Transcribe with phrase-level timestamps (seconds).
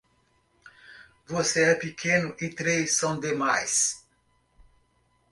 [1.27, 4.03] Você é pequeno e três são demais.